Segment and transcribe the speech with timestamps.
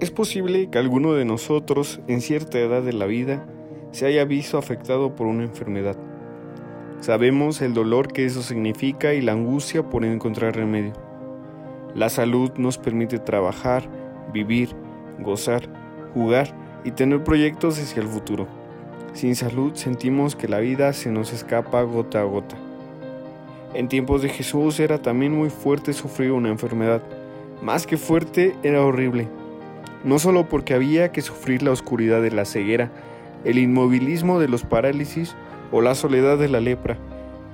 [0.00, 3.44] Es posible que alguno de nosotros en cierta edad de la vida
[3.90, 5.94] se haya visto afectado por una enfermedad.
[7.00, 10.94] Sabemos el dolor que eso significa y la angustia por encontrar remedio.
[11.94, 13.90] La salud nos permite trabajar,
[14.32, 14.70] vivir,
[15.18, 15.68] gozar,
[16.14, 16.48] jugar
[16.82, 18.48] y tener proyectos hacia el futuro.
[19.12, 22.56] Sin salud sentimos que la vida se nos escapa gota a gota.
[23.74, 27.02] En tiempos de Jesús era también muy fuerte sufrir una enfermedad.
[27.60, 29.28] Más que fuerte, era horrible
[30.04, 32.90] no solo porque había que sufrir la oscuridad de la ceguera,
[33.44, 35.34] el inmovilismo de los parálisis
[35.72, 36.96] o la soledad de la lepra,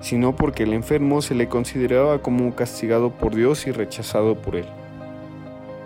[0.00, 4.66] sino porque el enfermo se le consideraba como castigado por Dios y rechazado por él.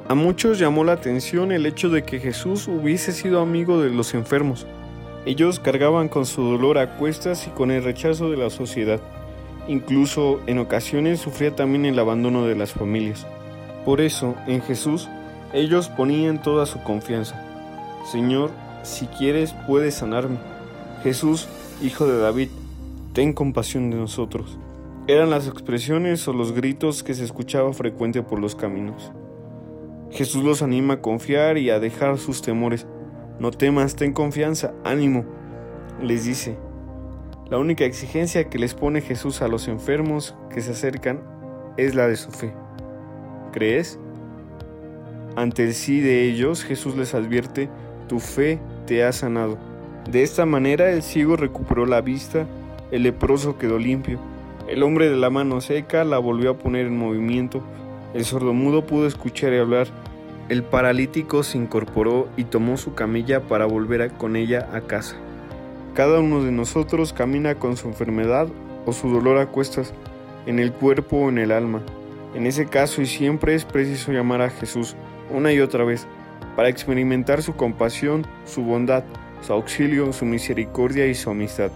[0.09, 4.15] A muchos llamó la atención el hecho de que Jesús hubiese sido amigo de los
[4.15, 4.67] enfermos.
[5.27, 9.01] Ellos cargaban con su dolor a cuestas y con el rechazo de la sociedad.
[9.69, 13.27] Incluso en ocasiones sufría también el abandono de las familias.
[13.85, 15.11] Por eso, en Jesús,
[15.53, 17.43] ellos ponían toda su confianza.
[18.05, 18.51] Señor,
[18.83, 20.39] si quieres puedes sanarme.
[21.03, 21.49] Jesús,
[21.81, 22.49] Hijo de David,
[23.13, 24.59] ten compasión de nosotros.
[25.07, 29.13] Eran las expresiones o los gritos que se escuchaba frecuente por los caminos.
[30.11, 32.87] Jesús los anima a confiar y a dejar sus temores.
[33.39, 35.25] No temas, ten confianza, ánimo.
[36.03, 36.59] Les dice,
[37.51, 41.23] la única exigencia que les pone Jesús a los enfermos que se acercan
[41.77, 42.53] es la de su fe.
[43.53, 43.99] ¿Crees?
[45.39, 47.69] Ante el sí de ellos, Jesús les advierte,
[48.09, 48.59] tu fe
[48.89, 49.57] te ha sanado.
[50.11, 52.45] De esta manera el ciego recuperó la vista,
[52.91, 54.19] el leproso quedó limpio,
[54.69, 57.63] el hombre de la mano seca la volvió a poner en movimiento,
[58.15, 59.87] el sordomudo pudo escuchar y hablar,
[60.49, 65.15] el paralítico se incorporó y tomó su camilla para volver con ella a casa.
[65.95, 68.49] Cada uno de nosotros camina con su enfermedad
[68.87, 69.95] o su dolor a cuestas,
[70.47, 71.81] en el cuerpo o en el alma.
[72.35, 74.97] En ese caso y siempre es preciso llamar a Jesús
[75.31, 76.07] una y otra vez
[76.57, 79.05] para experimentar su compasión, su bondad,
[79.43, 81.71] su auxilio, su misericordia y su amistad.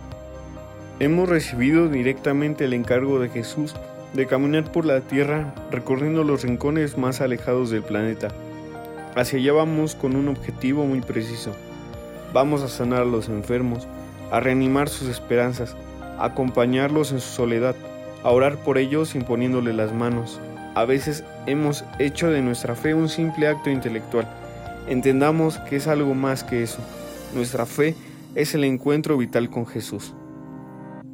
[0.99, 3.75] Hemos recibido directamente el encargo de Jesús
[4.13, 8.29] de caminar por la tierra recorriendo los rincones más alejados del planeta.
[9.15, 11.53] Hacia allá vamos con un objetivo muy preciso.
[12.33, 13.87] Vamos a sanar a los enfermos,
[14.31, 15.77] a reanimar sus esperanzas,
[16.19, 17.75] a acompañarlos en su soledad,
[18.23, 20.41] a orar por ellos imponiéndole las manos,
[20.75, 24.29] a veces hemos hecho de nuestra fe un simple acto intelectual.
[24.89, 26.81] Entendamos que es algo más que eso.
[27.35, 27.95] Nuestra fe
[28.35, 30.15] es el encuentro vital con Jesús.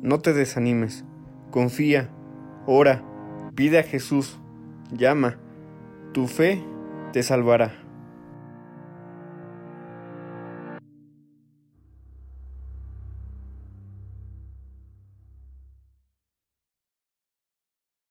[0.01, 1.05] No te desanimes,
[1.51, 2.09] confía,
[2.67, 3.03] ora,
[3.55, 4.39] pide a Jesús,
[4.93, 5.39] llama.
[6.13, 6.63] Tu fe
[7.13, 7.88] te salvará.